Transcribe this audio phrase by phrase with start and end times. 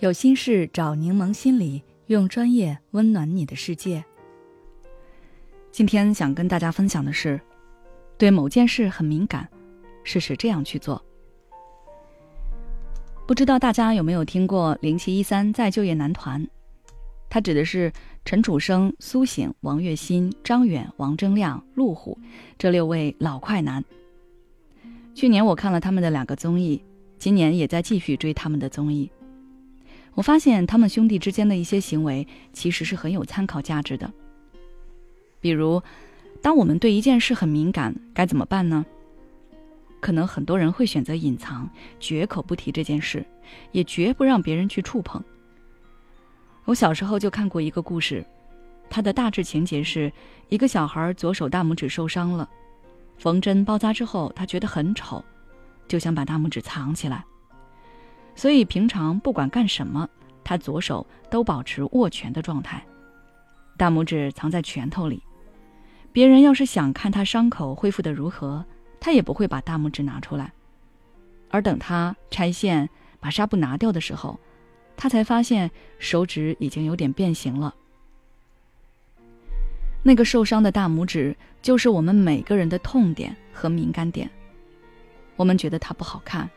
[0.00, 4.02] 有心事找柠檬心理，用专业温暖你的世界。
[5.70, 7.38] 今天想跟大家分享的是，
[8.16, 9.46] 对某件事很敏感，
[10.02, 11.04] 试试这样去做。
[13.26, 16.48] 不知道大家有没有听过零七一三再就业男团？
[17.28, 17.92] 它指的是
[18.24, 22.18] 陈楚生、苏醒、王栎鑫、张远、王铮亮、陆虎
[22.56, 23.84] 这六位老快男。
[25.14, 26.82] 去年我看了他们的两个综艺，
[27.18, 29.10] 今年也在继续追他们的综艺。
[30.14, 34.12] 我发现他们兄弟之间的一些行为其实是很有参考价值的。
[35.40, 35.82] 比如，
[36.42, 38.84] 当我们对一件事很敏感，该怎么办呢？
[40.00, 41.68] 可能很多人会选择隐藏，
[41.98, 43.24] 绝口不提这件事，
[43.72, 45.22] 也绝不让别人去触碰。
[46.64, 48.24] 我小时候就看过一个故事，
[48.88, 50.12] 它的大致情节是
[50.48, 52.48] 一个小孩左手大拇指受伤了，
[53.18, 55.22] 缝针包扎之后，他觉得很丑，
[55.86, 57.24] 就想把大拇指藏起来。
[58.40, 60.08] 所以平常不管干什么，
[60.42, 62.82] 他左手都保持握拳的状态，
[63.76, 65.22] 大拇指藏在拳头里。
[66.10, 68.64] 别人要是想看他伤口恢复的如何，
[68.98, 70.50] 他也不会把大拇指拿出来。
[71.50, 72.88] 而等他拆线、
[73.20, 74.40] 把纱布拿掉的时候，
[74.96, 77.74] 他才发现手指已经有点变形了。
[80.02, 84.30] 那个受伤的大拇指，就是我们每个人的痛点和敏感点。
[85.36, 86.48] 我们觉得它不好看。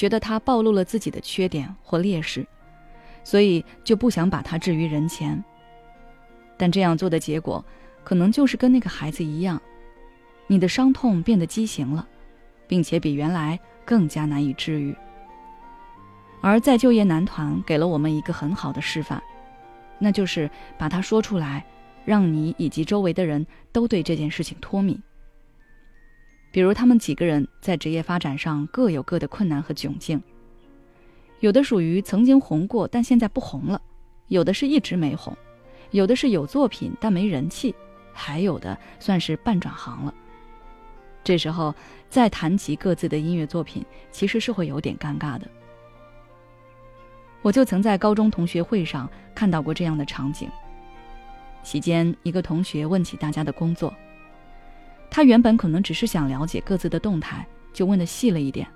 [0.00, 2.46] 觉得他暴露了自己的缺点或劣势，
[3.22, 5.44] 所以就不想把他置于人前。
[6.56, 7.62] 但这样做的结果，
[8.02, 9.60] 可能就是跟那个孩子一样，
[10.46, 12.08] 你的伤痛变得畸形了，
[12.66, 14.96] 并且比原来更加难以治愈。
[16.40, 19.22] 而在就业男团给了我们一个很好的示范，
[19.98, 21.62] 那就是把它说出来，
[22.06, 24.98] 让你以及周围的人都对这件事情脱敏。
[26.50, 30.20] 比如他们几个人在职业发展上各有各的困难和窘境，
[31.38, 33.80] 有的属于曾经红过但现在不红了，
[34.28, 35.36] 有的是一直没红，
[35.90, 37.74] 有的是有作品但没人气，
[38.12, 40.12] 还有的算是半转行了。
[41.22, 41.74] 这时候
[42.08, 45.46] 再谈及各自的音乐作品，其实是会有点尴尬的。
[47.42, 50.48] 我就曾在高中同学会上看到过这样的场景。
[51.62, 53.94] 席间，一个同学问起大家的工作。
[55.10, 58.66] 他原本可能只是想了解各自的动态，就问的细了一点，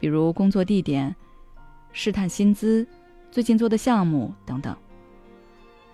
[0.00, 1.14] 比如工作地点、
[1.92, 2.86] 试探薪资、
[3.30, 4.76] 最近做的项目等等。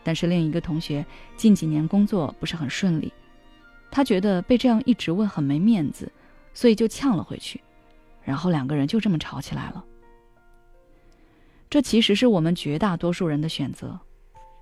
[0.03, 1.05] 但是另一个同学
[1.37, 3.13] 近几年工作不是很顺利，
[3.91, 6.11] 他觉得被这样一直问很没面子，
[6.53, 7.61] 所以就呛了回去，
[8.23, 9.85] 然后两个人就这么吵起来了。
[11.69, 13.99] 这其实是我们绝大多数人的选择，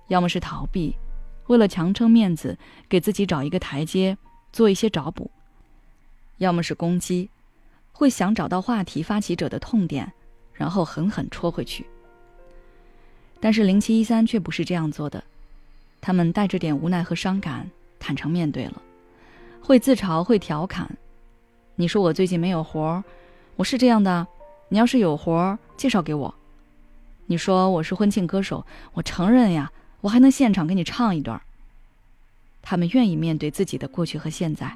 [0.07, 0.93] 要么是逃避，
[1.47, 2.57] 为了强撑面子，
[2.89, 4.17] 给自己找一个台阶。
[4.53, 5.29] 做一些找补，
[6.37, 7.29] 要么是攻击，
[7.91, 10.09] 会想找到话题发起者的痛点，
[10.53, 11.85] 然后狠狠戳回去。
[13.41, 15.21] 但是零七一三却不是这样做的，
[15.99, 17.69] 他们带着点无奈和伤感，
[17.99, 18.81] 坦诚面对了，
[19.59, 20.89] 会自嘲，会调侃。
[21.75, 23.03] 你说我最近没有活儿，
[23.55, 24.25] 我是这样的。
[24.69, 26.33] 你要是有活儿，介绍给我。
[27.25, 29.71] 你说我是婚庆歌手，我承认呀，
[30.01, 31.41] 我还能现场给你唱一段。
[32.63, 34.75] 他们愿意面对自己的过去和现在，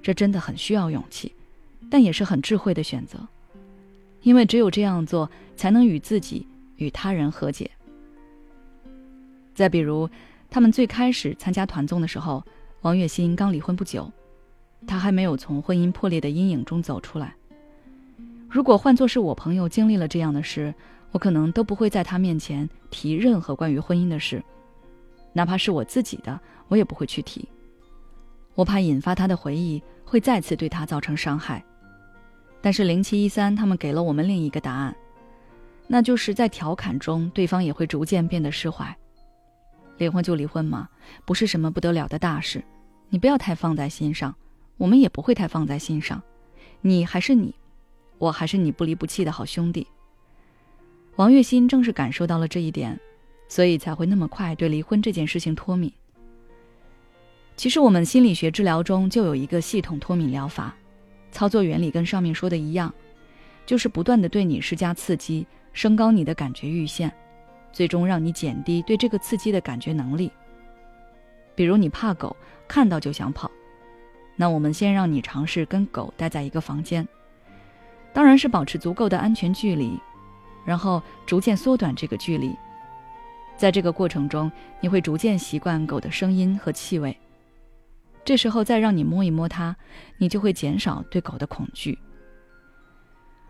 [0.00, 1.32] 这真的很需要勇气，
[1.90, 3.18] 但也是很智慧的选择，
[4.22, 7.70] 因为只有这样做，才能与自己与他人和解。
[9.54, 10.08] 再比如，
[10.50, 12.44] 他们最开始参加团综的时候，
[12.82, 14.12] 王栎鑫刚离婚不久，
[14.86, 17.34] 他还没有从婚姻破裂的阴影中走出来。
[18.48, 20.72] 如果换作是我朋友经历了这样的事，
[21.10, 24.42] 我可能都不会在他面前提任何关于婚姻的事。
[25.32, 27.48] 哪怕是我自己的，我也不会去提。
[28.54, 31.64] 我怕引发他的回忆，会再次对他造成伤害。
[32.60, 34.96] 但是零七一三他们给了我们另一个答案，
[35.86, 38.96] 那就是在调侃中，对方也会逐渐变得释怀。
[39.98, 40.88] 离婚就离婚嘛，
[41.24, 42.64] 不是什么不得了的大事，
[43.08, 44.34] 你不要太放在心上，
[44.76, 46.20] 我们也不会太放在心上。
[46.80, 47.54] 你还是你，
[48.18, 49.86] 我还是你不离不弃的好兄弟。
[51.16, 52.98] 王栎鑫正是感受到了这一点。
[53.48, 55.92] 所以才会那么快对离婚这件事情脱敏。
[57.56, 60.76] 其实我们心理学治疗中就有一个系统脱敏疗法，
[61.32, 62.94] 操作原理跟上面说的一样，
[63.66, 67.12] 就是不断的对你施加刺激，升高你的感觉阈限，
[67.72, 70.30] 最终让你减低对这个刺激的感觉能力。
[71.56, 72.36] 比如你怕狗，
[72.68, 73.50] 看到就想跑，
[74.36, 77.06] 那我们先让你尝试跟狗待在一个房间，
[78.12, 79.98] 当然是保持足够的安全距离，
[80.64, 82.54] 然后逐渐缩短这个距离。
[83.58, 84.50] 在这个过程中，
[84.80, 87.14] 你会逐渐习惯狗的声音和气味。
[88.24, 89.74] 这时候再让你摸一摸它，
[90.16, 91.98] 你就会减少对狗的恐惧。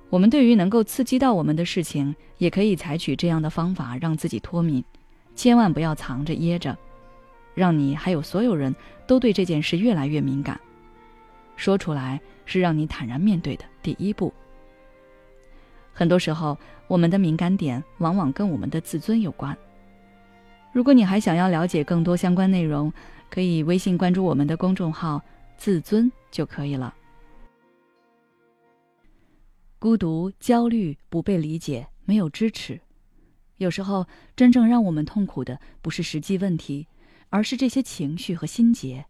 [0.08, 4.82] 我们对于能够刺激到我们的事情，也可以采取这样的方法让自己脱敏，
[5.34, 6.74] 千万不要藏着掖着，
[7.54, 8.74] 让你还有所有人
[9.06, 10.58] 都对这件事越来越敏感。
[11.56, 14.32] 说出来是让你坦然面对的第一步。
[15.92, 16.56] 很多时候，
[16.86, 19.54] 我们的敏感点往往跟我们的自尊有关。
[20.72, 22.92] 如果你还想要了解更多相关内容，
[23.30, 25.20] 可以微信关注我们的公众号
[25.58, 26.94] “自尊”就可以了。
[29.78, 32.80] 孤独、焦虑、不被理解、没有支持，
[33.56, 34.06] 有时候
[34.36, 36.86] 真正让我们痛苦的不是实际问题，
[37.30, 39.06] 而是这些情绪和心结。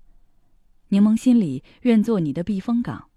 [0.89, 3.09] 柠檬心理愿做你的避风港。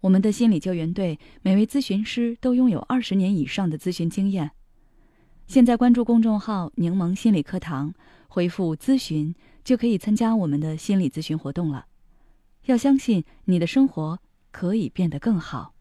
[0.00, 4.52] 我们的心理救援队每位咨询师都拥有二十年以上的咨询经验。
[5.46, 7.94] 现在关注公众号“柠檬心理课堂”，
[8.26, 9.32] 回复“咨询”
[9.62, 11.86] 就可以参加我们的心理咨询活动了。
[12.64, 14.18] 要相信你的生活
[14.50, 15.75] 可以变得更好。